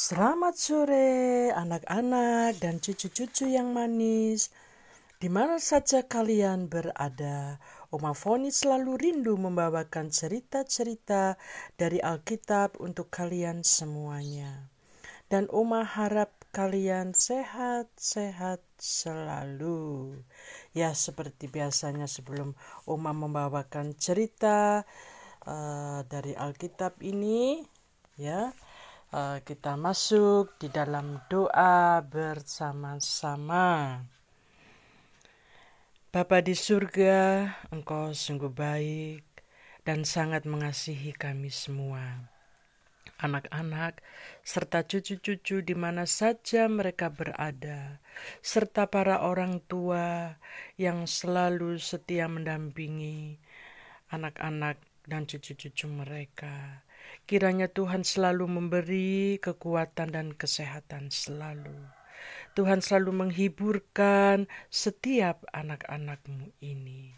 [0.00, 4.48] Selamat sore anak-anak dan cucu-cucu yang manis.
[5.20, 7.60] Di mana saja kalian berada,
[7.92, 11.36] Oma Foni selalu rindu membawakan cerita-cerita
[11.76, 14.72] dari Alkitab untuk kalian semuanya.
[15.28, 20.16] Dan Oma harap kalian sehat-sehat selalu.
[20.72, 22.56] Ya, seperti biasanya sebelum
[22.88, 24.88] Oma membawakan cerita
[25.44, 27.68] uh, dari Alkitab ini,
[28.16, 28.56] ya
[29.42, 33.98] kita masuk di dalam doa bersama-sama.
[36.14, 39.26] Bapa di surga, Engkau sungguh baik
[39.82, 42.30] dan sangat mengasihi kami semua.
[43.18, 43.98] Anak-anak
[44.46, 47.98] serta cucu-cucu di mana saja mereka berada,
[48.46, 50.38] serta para orang tua
[50.78, 53.42] yang selalu setia mendampingi
[54.14, 56.86] anak-anak dan cucu-cucu mereka.
[57.24, 61.78] Kiranya Tuhan selalu memberi kekuatan dan kesehatan selalu.
[62.58, 67.14] Tuhan selalu menghiburkan setiap anak-anakmu ini.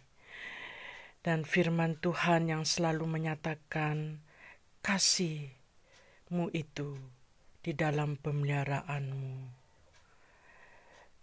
[1.23, 4.21] Dan firman Tuhan yang selalu menyatakan
[4.83, 6.99] kasihmu itu
[7.63, 9.63] di dalam pemeliharaanmu.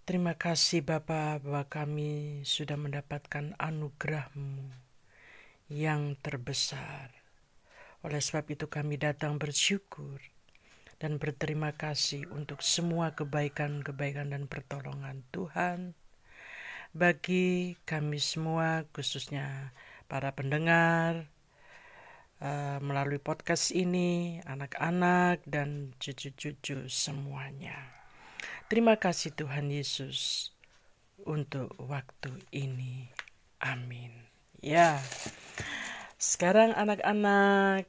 [0.08, 4.74] Terima kasih Bapa bahwa kami sudah mendapatkan anugerahmu
[5.70, 7.19] yang terbesar.
[8.06, 10.20] Oleh sebab itu kami datang bersyukur
[11.00, 15.96] dan berterima kasih untuk semua kebaikan-kebaikan dan pertolongan Tuhan
[16.92, 19.72] bagi kami semua khususnya
[20.10, 21.30] para pendengar
[22.42, 27.78] uh, melalui podcast ini, anak-anak dan cucu-cucu semuanya.
[28.72, 30.52] Terima kasih Tuhan Yesus
[31.26, 33.12] untuk waktu ini.
[33.60, 34.14] Amin.
[34.62, 35.02] Ya.
[36.20, 37.88] Sekarang anak-anak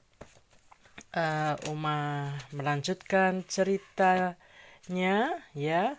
[1.19, 5.99] uh, Uma melanjutkan ceritanya ya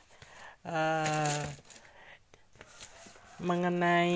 [0.64, 1.44] uh,
[3.44, 4.16] mengenai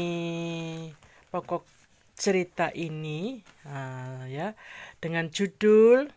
[1.27, 1.67] pokok
[2.15, 4.55] cerita ini uh, ya
[5.03, 6.07] dengan judul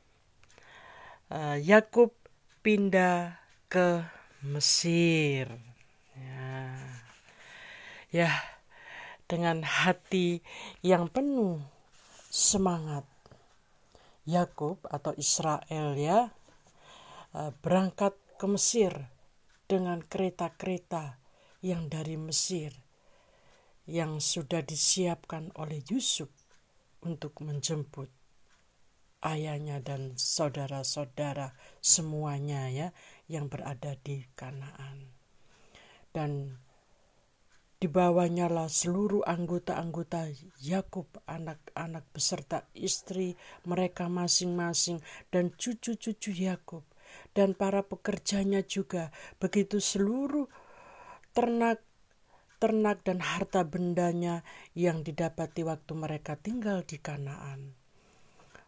[1.35, 2.15] uh, Yakub
[2.63, 4.07] pindah ke
[4.47, 5.51] Mesir.
[6.15, 6.79] Ya.
[8.15, 8.31] Ya,
[9.27, 10.47] dengan hati
[10.87, 11.59] yang penuh
[12.29, 13.09] semangat
[14.29, 16.29] Yakub atau Israel ya
[17.35, 18.93] eh, berangkat ke Mesir
[19.69, 21.17] dengan kereta-kereta
[21.65, 22.71] yang dari Mesir
[23.89, 26.29] yang sudah disiapkan oleh Yusuf
[27.01, 28.13] untuk menjemput
[29.25, 32.89] ayahnya dan saudara-saudara semuanya ya
[33.27, 35.11] yang berada di Kanaan.
[36.13, 36.61] Dan
[37.79, 44.99] Dibawanya lah seluruh anggota-anggota Yakub, anak-anak beserta istri mereka masing-masing
[45.31, 46.83] dan cucu-cucu Yakub
[47.39, 49.15] dan para pekerjanya juga.
[49.39, 50.51] Begitu seluruh
[51.31, 51.79] ternak
[52.59, 54.43] ternak dan harta bendanya
[54.75, 57.79] yang didapati waktu mereka tinggal di Kanaan.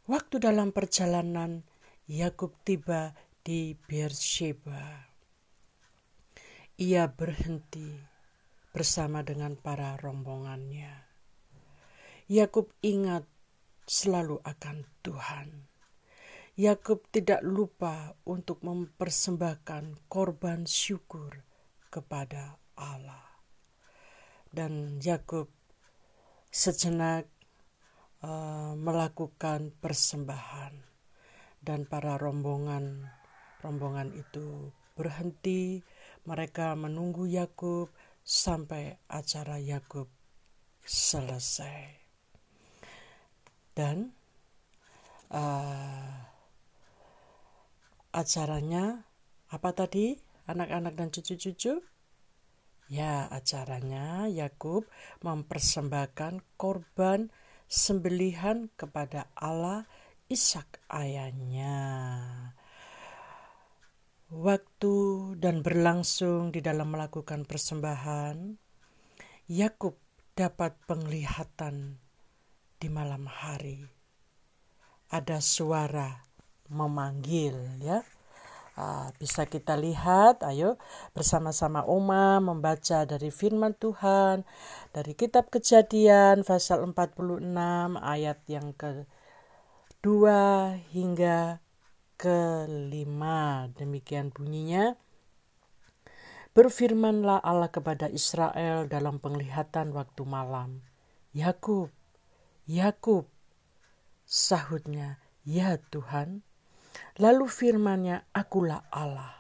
[0.06, 1.66] Waktu dalam perjalanan
[2.06, 5.10] Yakub tiba di Beersheba.
[6.78, 8.09] Ia berhenti
[8.70, 11.06] bersama dengan para rombongannya.
[12.31, 13.26] Yakub ingat
[13.91, 15.48] selalu akan Tuhan.
[16.54, 21.42] Yakub tidak lupa untuk mempersembahkan korban syukur
[21.91, 23.26] kepada Allah.
[24.50, 25.50] Dan Yakub
[26.50, 27.26] sejenak
[28.22, 30.75] uh, melakukan persembahan
[31.62, 33.06] dan para rombongan
[33.60, 35.84] rombongan itu berhenti
[36.25, 37.92] mereka menunggu Yakub
[38.30, 40.06] sampai acara Yakub
[40.86, 41.98] selesai.
[43.74, 44.14] Dan
[45.34, 46.14] uh,
[48.14, 49.02] acaranya
[49.50, 50.14] apa tadi
[50.46, 51.82] anak-anak dan cucu-cucu?
[52.91, 54.86] Ya, acaranya Yakub
[55.26, 57.34] mempersembahkan korban
[57.66, 59.86] sembelihan kepada Allah
[60.30, 61.78] Ishak ayahnya
[64.30, 64.94] waktu
[65.42, 68.54] dan berlangsung di dalam melakukan persembahan,
[69.50, 69.98] Yakub
[70.38, 71.98] dapat penglihatan
[72.78, 73.82] di malam hari.
[75.10, 76.22] Ada suara
[76.71, 78.06] memanggil ya.
[78.78, 80.78] Uh, bisa kita lihat, ayo
[81.12, 84.47] bersama-sama Oma membaca dari firman Tuhan
[84.94, 87.44] dari kitab Kejadian pasal 46
[87.98, 90.41] ayat yang kedua
[90.94, 91.60] hingga
[92.20, 93.72] kelima.
[93.80, 94.92] Demikian bunyinya.
[96.52, 100.84] Berfirmanlah Allah kepada Israel dalam penglihatan waktu malam.
[101.32, 101.88] Yakub,
[102.68, 103.24] Yakub,
[104.28, 105.16] sahutnya,
[105.48, 106.44] ya Tuhan.
[107.16, 109.32] Lalu firmannya, akulah Allah,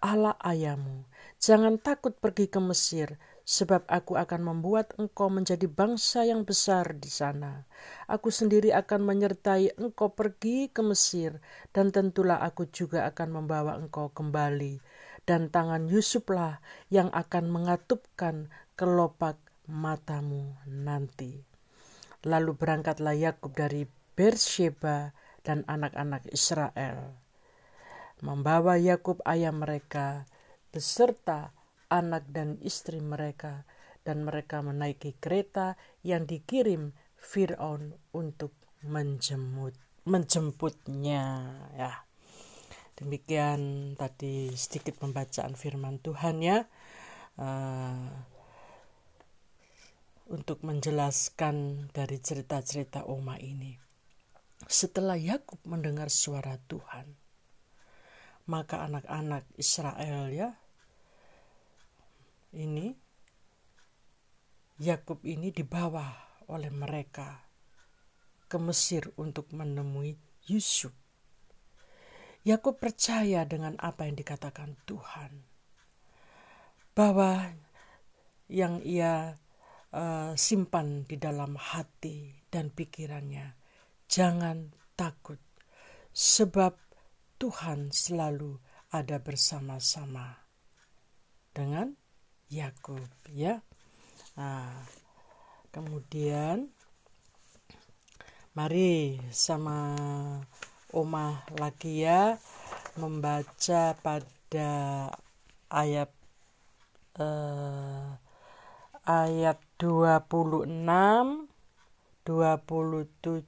[0.00, 1.04] Allah ayahmu.
[1.36, 7.06] Jangan takut pergi ke Mesir, sebab aku akan membuat engkau menjadi bangsa yang besar di
[7.06, 7.62] sana.
[8.10, 11.38] Aku sendiri akan menyertai engkau pergi ke Mesir,
[11.70, 14.82] dan tentulah aku juga akan membawa engkau kembali.
[15.22, 16.58] Dan tangan Yusuflah
[16.90, 19.38] yang akan mengatupkan kelopak
[19.70, 21.42] matamu nanti.
[22.26, 23.86] Lalu berangkatlah Yakub dari
[24.18, 25.14] Bersheba
[25.46, 27.14] dan anak-anak Israel.
[28.22, 30.26] Membawa Yakub ayah mereka
[30.70, 31.55] beserta
[31.88, 33.66] anak dan istri mereka,
[34.06, 35.74] dan mereka menaiki kereta
[36.06, 38.54] yang dikirim Fir'aun untuk
[38.86, 39.74] menjemput
[40.06, 41.24] menjemputnya
[41.74, 42.06] ya.
[42.96, 46.64] Demikian tadi sedikit pembacaan firman Tuhan ya.
[47.36, 48.08] Uh,
[50.26, 53.78] untuk menjelaskan dari cerita-cerita Oma ini.
[54.66, 57.14] Setelah Yakub mendengar suara Tuhan,
[58.50, 60.50] maka anak-anak Israel ya
[62.56, 62.96] ini
[64.80, 66.12] Yakub ini dibawa
[66.48, 67.44] oleh mereka
[68.48, 70.16] ke Mesir untuk menemui
[70.48, 70.92] Yusuf.
[72.46, 75.42] Yakub percaya dengan apa yang dikatakan Tuhan
[76.94, 77.50] bahwa
[78.46, 79.34] yang ia
[79.90, 83.58] uh, simpan di dalam hati dan pikirannya,
[84.06, 85.42] jangan takut,
[86.14, 86.78] sebab
[87.36, 88.62] Tuhan selalu
[88.94, 90.46] ada bersama-sama
[91.50, 91.98] dengan
[92.50, 93.62] Yakub ya.
[94.38, 94.86] Nah,
[95.74, 96.70] kemudian
[98.54, 99.98] mari sama
[100.94, 102.38] Oma lagi ya
[102.96, 104.72] membaca pada
[105.68, 106.08] ayat
[107.20, 108.08] eh,
[109.04, 110.72] ayat 26
[112.24, 113.44] 27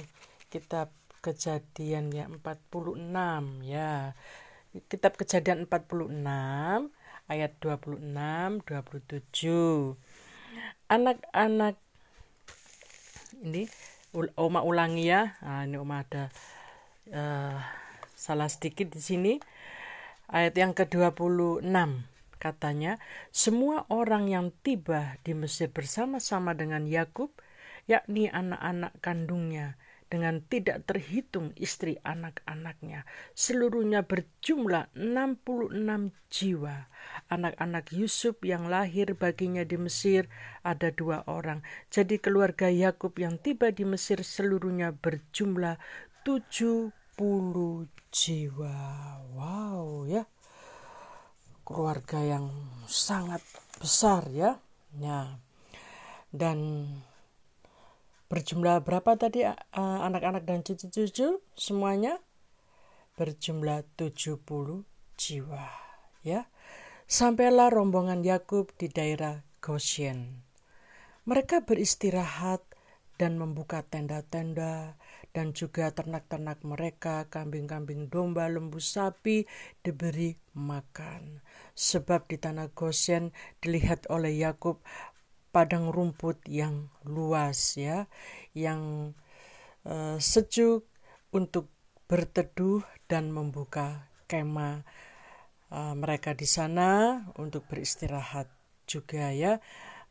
[0.52, 0.92] kitab
[1.24, 3.00] kejadian ya 46
[3.64, 4.12] ya.
[4.92, 6.92] Kitab kejadian 46
[7.32, 9.96] ayat 26 27.
[10.92, 11.80] Anak-anak
[13.40, 13.72] ini
[14.36, 15.40] Oma ulangi ya.
[15.40, 16.28] Nah, ini Oma ada
[17.08, 17.56] uh,
[18.12, 19.40] salah sedikit di sini.
[20.28, 22.11] Ayat yang ke-26
[22.42, 22.98] Katanya,
[23.30, 27.30] semua orang yang tiba di Mesir bersama-sama dengan Yakub,
[27.86, 29.78] yakni anak-anak kandungnya,
[30.10, 33.06] dengan tidak terhitung istri anak-anaknya.
[33.38, 36.90] Seluruhnya berjumlah 66 jiwa.
[37.30, 40.26] Anak-anak Yusuf yang lahir baginya di Mesir
[40.66, 41.62] ada dua orang.
[41.94, 45.78] Jadi keluarga Yakub yang tiba di Mesir seluruhnya berjumlah
[46.26, 46.90] 70
[48.10, 48.76] jiwa.
[49.30, 50.26] Wow ya
[51.62, 52.50] keluarga yang
[52.86, 53.42] sangat
[53.78, 54.58] besar ya.
[54.98, 55.40] Ya.
[56.32, 56.88] Dan
[58.32, 62.16] berjumlah berapa tadi eh, anak-anak dan cucu-cucu semuanya
[63.16, 64.40] berjumlah 70
[65.20, 65.66] jiwa
[66.24, 66.48] ya.
[67.04, 70.40] Sampailah rombongan Yakub di daerah Goshen.
[71.28, 72.64] Mereka beristirahat
[73.20, 74.96] dan membuka tenda-tenda
[75.32, 79.48] dan juga ternak-ternak mereka, kambing-kambing domba, lembu sapi
[79.80, 81.40] diberi makan
[81.72, 83.32] sebab di tanah Goshen
[83.64, 84.84] dilihat oleh Yakub
[85.52, 88.08] padang rumput yang luas ya,
[88.52, 89.12] yang
[89.88, 90.88] uh, sejuk
[91.32, 91.72] untuk
[92.08, 94.84] berteduh dan membuka kemah
[95.72, 98.48] uh, mereka di sana untuk beristirahat
[98.84, 99.60] juga ya.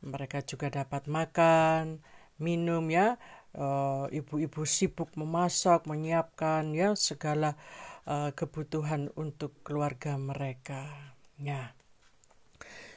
[0.01, 2.01] Mereka juga dapat makan,
[2.41, 3.22] minum ya.
[3.51, 7.60] Eh, ibu-ibu uh, sibuk memasak, menyiapkan ya segala
[8.08, 10.88] uh, kebutuhan untuk keluarga mereka.
[11.36, 11.75] Ya.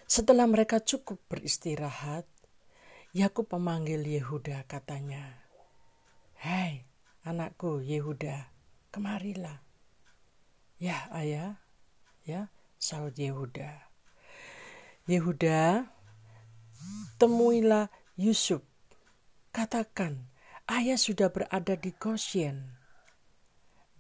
[0.07, 2.23] Setelah mereka cukup beristirahat,
[3.11, 5.43] Yakub memanggil Yehuda katanya,
[6.39, 6.87] Hei
[7.27, 8.47] anakku Yehuda,
[8.95, 9.59] kemarilah.
[10.79, 11.59] Ya ayah,
[12.23, 12.47] ya
[12.79, 13.91] saud Yehuda.
[15.11, 15.91] Yehuda,
[17.19, 18.63] temuilah Yusuf.
[19.51, 20.34] Katakan,
[20.71, 22.77] ayah sudah berada di Goshen.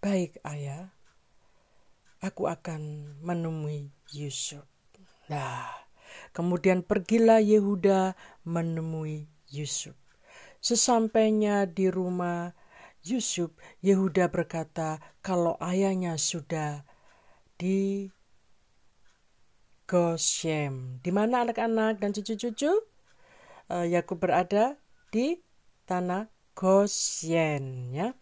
[0.00, 0.92] Baik ayah,
[2.20, 4.64] aku akan menemui Yusuf.
[5.28, 5.68] Nah,
[6.36, 9.96] kemudian pergilah Yehuda menemui Yusuf.
[10.60, 12.52] Sesampainya di rumah
[13.04, 13.52] Yusuf,
[13.84, 16.88] Yehuda berkata kalau ayahnya sudah
[17.60, 18.08] di
[19.84, 21.00] Goshem.
[21.04, 22.72] Di mana anak-anak dan cucu-cucu?
[23.68, 24.76] Uh, Yakub berada
[25.08, 25.40] di
[25.88, 28.14] tanah Goshen ya.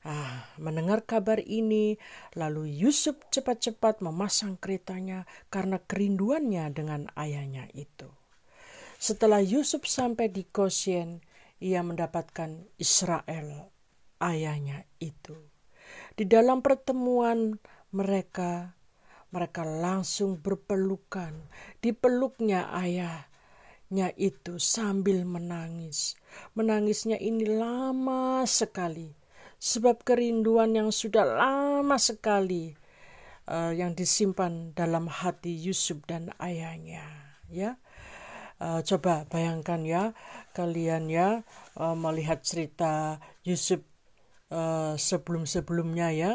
[0.00, 2.00] Ah, mendengar kabar ini,
[2.32, 8.08] lalu Yusuf cepat-cepat memasang keretanya karena kerinduannya dengan ayahnya itu.
[8.96, 11.20] Setelah Yusuf sampai di Goshen,
[11.60, 13.72] ia mendapatkan Israel,
[14.24, 15.36] ayahnya itu.
[16.16, 17.56] Di dalam pertemuan
[17.92, 18.76] mereka,
[19.32, 21.32] mereka langsung berpelukan.
[21.80, 26.19] Dipeluknya ayahnya itu sambil menangis.
[26.54, 29.14] Menangisnya ini lama sekali.
[29.60, 32.72] Sebab kerinduan yang sudah lama sekali
[33.50, 37.04] uh, yang disimpan dalam hati Yusuf dan ayahnya
[37.50, 37.76] ya.
[38.60, 40.02] Uh, coba bayangkan ya
[40.52, 41.48] kalian ya
[41.80, 43.80] uh, melihat cerita Yusuf
[44.52, 46.32] uh, sebelum-sebelumnya ya.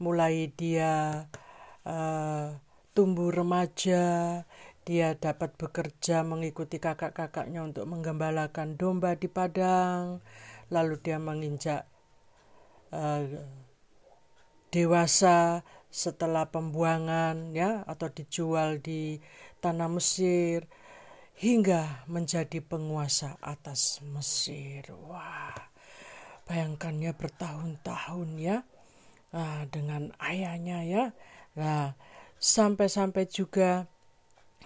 [0.00, 1.24] Mulai dia
[1.84, 2.56] uh,
[2.94, 4.42] tumbuh remaja
[4.84, 10.20] dia dapat bekerja mengikuti kakak-kakaknya untuk menggembalakan domba di padang
[10.68, 11.88] lalu dia menginjak
[12.92, 13.24] uh,
[14.68, 15.64] dewasa
[15.94, 19.22] setelah pembuangan ya atau dijual di
[19.62, 20.66] tanah Mesir
[21.38, 24.90] hingga menjadi penguasa atas Mesir.
[25.06, 25.54] Wah,
[26.50, 28.66] bayangkannya bertahun-tahun ya
[29.30, 31.04] nah, dengan ayahnya ya.
[31.54, 31.94] Nah,
[32.42, 33.86] sampai-sampai juga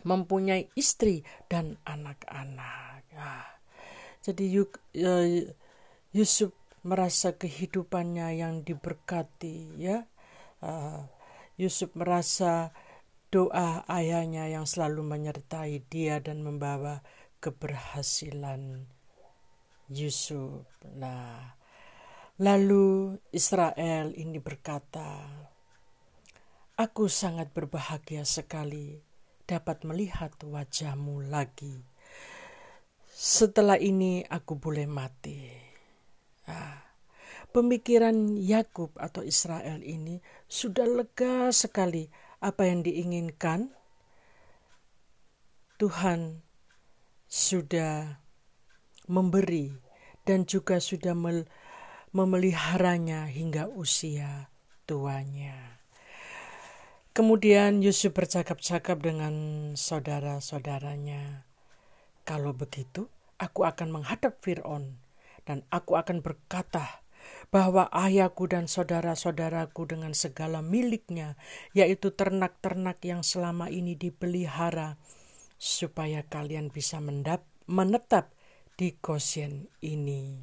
[0.08, 1.20] mempunyai istri
[1.52, 3.04] dan anak-anak.
[3.12, 3.44] Nah,
[4.24, 4.64] jadi
[4.96, 5.52] eh,
[6.16, 6.56] Yusuf
[6.88, 10.08] merasa kehidupannya yang diberkati ya.
[10.58, 11.06] Uh,
[11.60, 12.72] Yusuf merasa
[13.28, 17.04] doa ayahnya yang selalu menyertai dia dan membawa
[17.44, 18.88] keberhasilan
[19.92, 20.64] Yusuf.
[20.96, 21.58] Nah
[22.38, 25.26] lalu Israel ini berkata
[26.78, 29.07] aku sangat berbahagia sekali
[29.48, 31.80] dapat melihat wajahmu lagi
[33.08, 35.68] setelah ini aku boleh mati
[36.48, 36.80] Nah,
[37.52, 42.08] pemikiran Yakub atau Israel ini sudah lega sekali
[42.40, 43.76] apa yang diinginkan.
[45.78, 46.42] Tuhan
[47.28, 48.18] sudah
[49.06, 49.70] memberi
[50.26, 51.14] dan juga sudah
[52.10, 54.50] memeliharanya hingga usia
[54.88, 55.77] tuanya.
[57.18, 59.34] Kemudian Yusuf bercakap-cakap dengan
[59.74, 61.50] saudara-saudaranya.
[62.22, 63.10] Kalau begitu,
[63.42, 65.02] aku akan menghadap Fir'aun
[65.42, 67.02] dan aku akan berkata
[67.50, 71.34] bahwa ayahku dan saudara-saudaraku dengan segala miliknya,
[71.74, 74.94] yaitu ternak-ternak yang selama ini dipelihara,
[75.58, 78.30] supaya kalian bisa mendap menetap
[78.78, 80.38] di Goshen ini.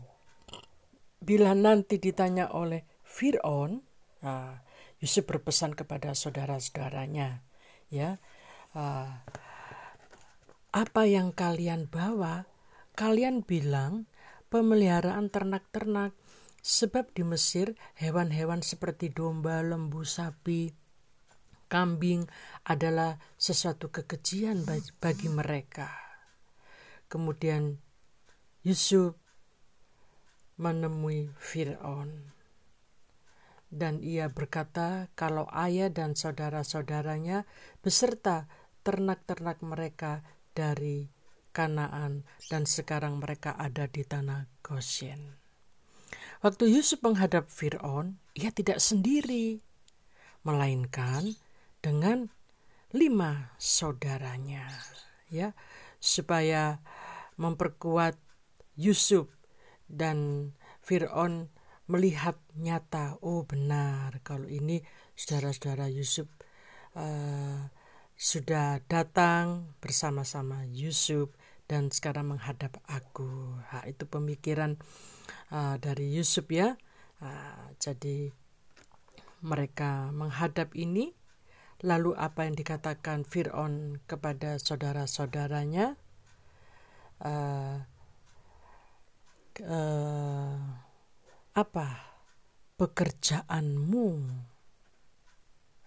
[1.24, 3.80] Bila nanti ditanya oleh Fir'aun,
[4.20, 4.65] nah,
[5.06, 7.46] Yusuf berpesan kepada saudara-saudaranya,
[7.94, 8.18] ya,
[8.74, 9.22] uh,
[10.74, 12.50] apa yang kalian bawa,
[12.98, 14.10] kalian bilang
[14.50, 16.18] pemeliharaan ternak-ternak,
[16.66, 20.74] sebab di Mesir hewan-hewan seperti domba, lembu, sapi,
[21.70, 22.26] kambing
[22.66, 24.66] adalah sesuatu kekejian
[24.98, 25.94] bagi mereka.
[27.06, 27.78] Kemudian
[28.66, 29.14] Yusuf
[30.58, 32.35] menemui Fir'aun.
[33.76, 37.44] Dan ia berkata kalau ayah dan saudara-saudaranya
[37.84, 38.48] beserta
[38.88, 40.24] ternak-ternak mereka
[40.56, 41.12] dari
[41.52, 45.40] Kanaan dan sekarang mereka ada di tanah Goshen.
[46.44, 49.64] Waktu Yusuf menghadap Fir'aun, ia tidak sendiri,
[50.44, 51.36] melainkan
[51.80, 52.28] dengan
[52.92, 54.68] lima saudaranya,
[55.32, 55.56] ya,
[56.00, 56.84] supaya
[57.40, 58.20] memperkuat
[58.76, 59.32] Yusuf
[59.88, 60.52] dan
[60.84, 61.55] Fir'aun
[61.86, 64.82] melihat nyata, oh benar, kalau ini
[65.14, 66.26] saudara-saudara Yusuf
[66.98, 67.70] uh,
[68.16, 71.30] sudah datang bersama-sama Yusuf
[71.70, 73.60] dan sekarang menghadap aku.
[73.70, 74.80] Ha, itu pemikiran
[75.54, 76.80] uh, dari Yusuf ya.
[77.22, 78.34] Uh, jadi
[79.46, 81.14] mereka menghadap ini
[81.84, 86.00] lalu apa yang dikatakan Fir'aun kepada saudara-saudaranya
[87.22, 87.84] uh,
[89.60, 90.85] uh,
[91.56, 92.20] apa
[92.76, 94.08] pekerjaanmu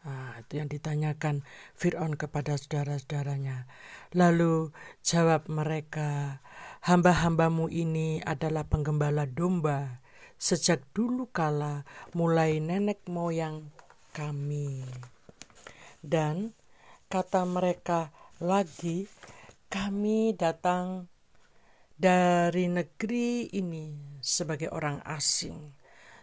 [0.09, 1.45] Nah, itu yang ditanyakan
[1.77, 3.69] Fir'aun kepada saudara-saudaranya.
[4.17, 4.73] Lalu
[5.05, 6.41] jawab mereka,
[6.89, 10.01] hamba-hambamu ini adalah penggembala domba
[10.41, 11.85] sejak dulu kala
[12.17, 13.69] mulai nenek moyang
[14.17, 14.81] kami.
[16.01, 16.57] Dan
[17.13, 18.09] kata mereka
[18.41, 19.11] lagi,
[19.69, 21.13] kami datang
[21.99, 25.75] dari negeri ini sebagai orang asing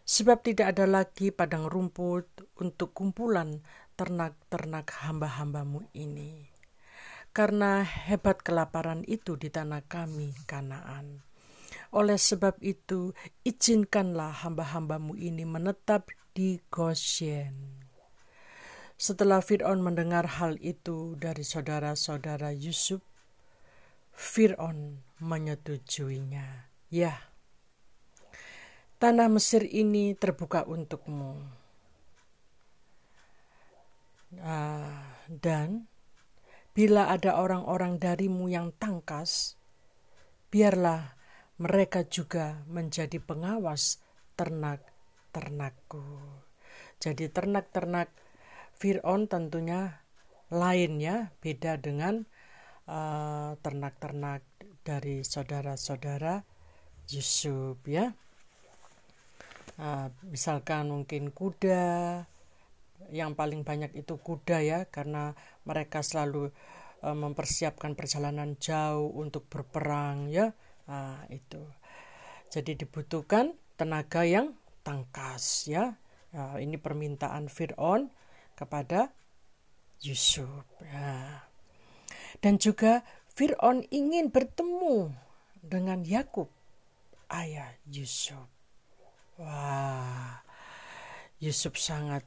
[0.05, 3.59] sebab tidak ada lagi padang rumput untuk kumpulan
[3.99, 6.47] ternak-ternak hamba-hambamu ini.
[7.35, 11.19] Karena hebat kelaparan itu di tanah kami, Kanaan.
[11.91, 13.11] Oleh sebab itu,
[13.43, 17.83] izinkanlah hamba-hambamu ini menetap di Goshen.
[18.95, 23.03] Setelah Fir'aun mendengar hal itu dari saudara-saudara Yusuf,
[24.15, 26.71] Fir'aun menyetujuinya.
[26.87, 27.19] Ya,
[28.97, 31.43] tanah Mesir ini terbuka untukmu.
[34.35, 35.87] Uh, dan
[36.75, 39.59] bila ada orang-orang darimu yang tangkas,
[40.51, 41.15] biarlah
[41.59, 44.03] mereka juga menjadi pengawas
[44.35, 46.03] ternak-ternakku.
[46.99, 48.11] Jadi ternak-ternak
[48.75, 50.03] Fir'aun tentunya
[50.51, 52.27] lain ya, beda dengan
[53.59, 56.45] ternak-ternak uh, dari saudara-saudara
[57.09, 58.13] Yusuf ya.
[59.75, 62.23] Uh, misalkan mungkin kuda,
[63.11, 65.35] yang paling banyak itu kuda ya, karena
[65.67, 66.53] mereka selalu
[67.03, 70.53] uh, mempersiapkan perjalanan jauh untuk berperang ya.
[70.85, 71.59] Uh, itu.
[72.53, 74.53] Jadi dibutuhkan tenaga yang
[74.85, 75.97] tangkas ya.
[76.31, 78.13] Uh, ini permintaan Fir'aun
[78.53, 79.11] kepada
[80.05, 80.63] Yusuf.
[80.85, 81.49] Ya.
[82.39, 83.03] Dan juga
[83.35, 85.11] Fir'aun ingin bertemu
[85.59, 86.47] dengan Yakub,
[87.31, 88.47] ayah Yusuf.
[89.35, 90.39] Wah,
[91.43, 92.23] Yusuf sangat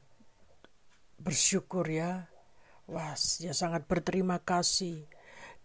[1.17, 2.29] bersyukur ya.
[2.85, 5.05] Wah, dia sangat berterima kasih.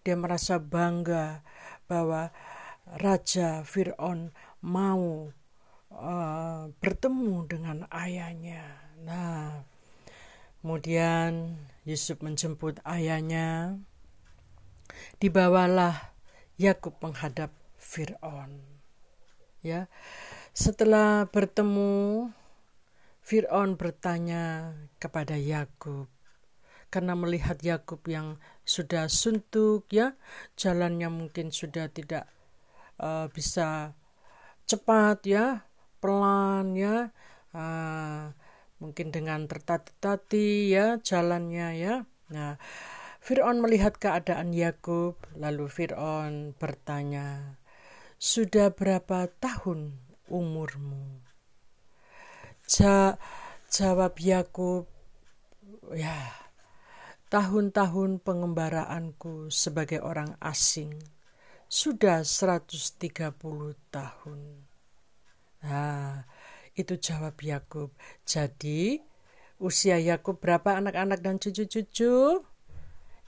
[0.04, 1.44] Dia merasa bangga
[1.88, 2.32] bahwa
[2.84, 4.32] Raja Fir'aun
[4.64, 5.32] mau
[5.92, 8.64] uh, bertemu dengan ayahnya.
[9.04, 9.64] Nah,
[10.64, 13.76] Kemudian Yusuf menjemput ayahnya.
[15.18, 16.14] Dibawalah
[16.56, 18.62] Yakub menghadap Fir'aun.
[19.64, 19.88] Ya.
[20.54, 22.30] Setelah bertemu,
[23.24, 26.06] Fir'aun bertanya kepada Yakub
[26.92, 30.14] karena melihat Yakub yang sudah suntuk ya,
[30.54, 32.30] jalannya mungkin sudah tidak
[33.02, 33.98] uh, bisa
[34.62, 35.66] cepat ya,
[35.98, 37.10] pelan ya.
[37.50, 38.30] Uh,
[38.82, 41.94] mungkin dengan tertati-tati ya jalannya ya.
[42.30, 42.60] Nah,
[43.24, 47.56] Fir'aun melihat keadaan Yakub, lalu Fir'aun bertanya,
[48.20, 49.96] "Sudah berapa tahun
[50.28, 51.24] umurmu?"
[52.68, 53.16] Ja,
[53.72, 54.92] jawab Yakub,
[55.96, 56.36] "Ya,
[57.32, 60.92] tahun-tahun pengembaraanku sebagai orang asing
[61.64, 64.68] sudah 130 tahun."
[65.64, 66.28] Nah,
[66.76, 67.88] itu jawab Yakub.
[68.28, 69.00] Jadi,
[69.56, 72.52] usia Yakub berapa anak-anak dan cucu-cucu?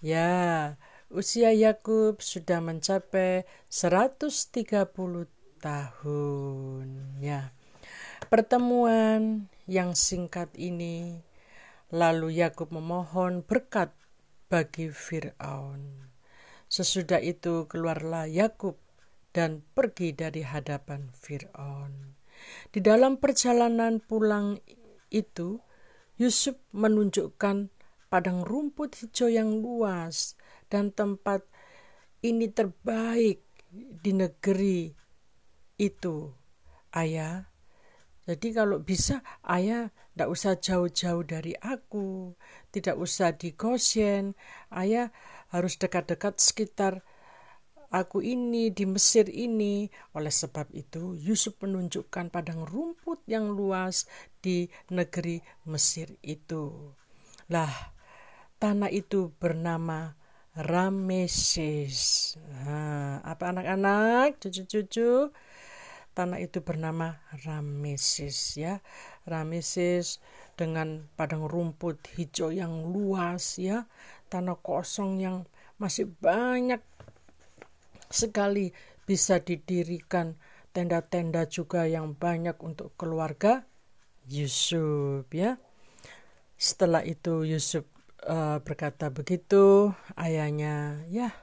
[0.04, 0.76] Ya,
[1.08, 5.28] usia Yakub sudah mencapai 130
[5.62, 6.88] tahun.
[7.20, 7.56] Ya.
[8.26, 11.22] Pertemuan yang singkat ini
[11.94, 13.94] lalu Yakub memohon berkat
[14.50, 16.10] bagi Firaun.
[16.66, 18.76] Sesudah itu keluarlah Yakub
[19.30, 22.18] dan pergi dari hadapan Firaun.
[22.74, 24.58] Di dalam perjalanan pulang
[25.08, 25.62] itu,
[26.18, 27.75] Yusuf menunjukkan
[28.06, 30.38] padang rumput hijau yang luas
[30.70, 31.42] dan tempat
[32.22, 33.42] ini terbaik
[33.74, 34.90] di negeri
[35.76, 36.32] itu.
[36.96, 37.44] Ayah,
[38.26, 42.34] jadi kalau bisa ayah tidak usah jauh-jauh dari aku,
[42.74, 44.34] tidak usah di Goshen,
[44.72, 45.14] ayah
[45.54, 47.06] harus dekat-dekat sekitar
[47.94, 49.86] aku ini di Mesir ini.
[50.16, 54.10] Oleh sebab itu, Yusuf menunjukkan padang rumput yang luas
[54.42, 55.38] di negeri
[55.70, 56.96] Mesir itu.
[57.46, 57.94] Lah,
[58.56, 60.16] tanah itu bernama
[60.56, 62.32] Rameses.
[62.40, 65.28] Nah, apa anak-anak, cucu-cucu?
[66.16, 68.80] Tanah itu bernama Rameses ya.
[69.28, 70.24] Rameses
[70.56, 73.84] dengan padang rumput hijau yang luas ya.
[74.32, 75.44] Tanah kosong yang
[75.76, 76.80] masih banyak
[78.08, 78.72] sekali
[79.04, 80.40] bisa didirikan
[80.72, 83.68] tenda-tenda juga yang banyak untuk keluarga
[84.24, 85.60] Yusuf ya.
[86.56, 87.84] Setelah itu Yusuf
[88.24, 91.34] uh, berkata begitu, ayahnya ya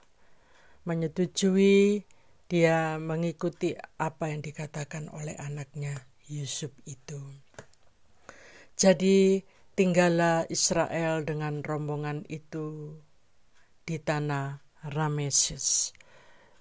[0.84, 2.04] menyetujui
[2.50, 7.20] dia mengikuti apa yang dikatakan oleh anaknya Yusuf itu.
[8.74, 9.42] Jadi
[9.74, 12.98] tinggallah Israel dengan rombongan itu
[13.84, 14.62] di tanah
[14.94, 15.96] Rameses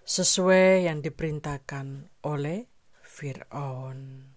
[0.02, 2.66] sesuai yang diperintahkan oleh
[3.04, 4.30] Firaun.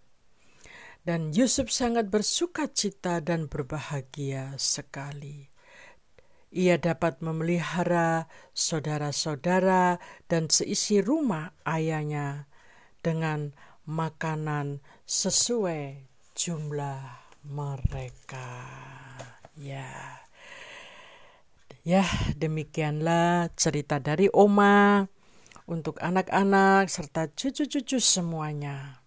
[1.06, 5.55] Dan Yusuf sangat bersuka cita dan berbahagia sekali.
[6.56, 10.00] Ia dapat memelihara saudara-saudara
[10.32, 12.48] dan seisi rumah ayahnya
[13.04, 13.52] dengan
[13.84, 17.04] makanan sesuai jumlah
[17.44, 18.72] mereka.
[19.60, 20.24] Ya.
[21.84, 22.08] Ya,
[22.40, 25.12] demikianlah cerita dari Oma
[25.68, 29.04] untuk anak-anak serta cucu-cucu semuanya.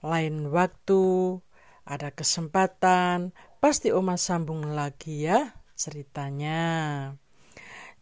[0.00, 1.44] Lain waktu,
[1.84, 7.14] ada kesempatan, pasti Oma sambung lagi ya ceritanya.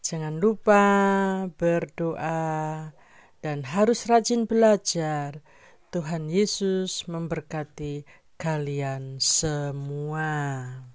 [0.02, 0.85] Jangan lupa
[1.56, 2.90] berdoa
[3.42, 5.40] dan harus rajin belajar.
[5.92, 8.08] Tuhan Yesus memberkati
[8.40, 10.91] kalian semua.